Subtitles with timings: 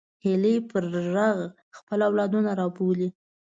[0.23, 1.37] هیلۍ پر غږ
[1.77, 3.07] خپل اولادونه رابولي